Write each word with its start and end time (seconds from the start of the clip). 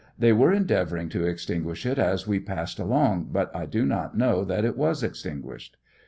They 0.17 0.33
were 0.33 0.51
endeavoring 0.51 1.09
to 1.09 1.25
extinguish 1.25 1.85
it 1.85 1.99
as 1.99 2.25
we 2.25 2.39
passed 2.39 2.79
along, 2.79 3.29
but 3.31 3.55
I 3.55 3.67
do 3.67 3.85
not 3.85 4.17
know 4.17 4.43
that 4.43 4.65
it 4.65 4.75
was 4.75 5.03
extin 5.03 5.43
guished. 5.43 5.75